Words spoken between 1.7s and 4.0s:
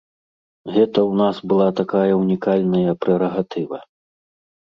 такая ўнікальная прэрагатыва.